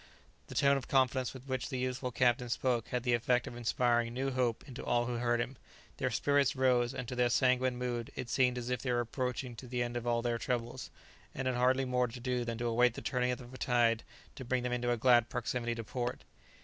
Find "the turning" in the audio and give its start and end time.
12.95-13.29